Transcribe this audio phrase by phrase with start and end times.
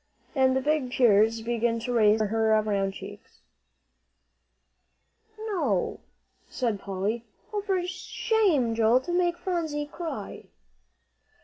[0.35, 3.37] And the big tears began to race over her round cheeks.
[5.37, 5.99] "No,"
[6.49, 7.23] said Polly.
[7.53, 10.45] "Oh, for shame, Joel, to make Phronsie cry!"